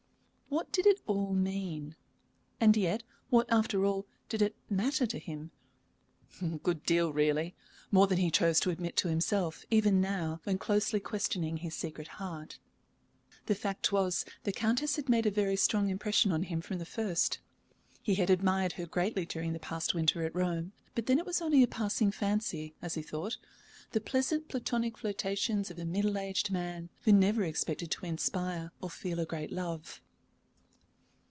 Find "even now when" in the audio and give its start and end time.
9.69-10.57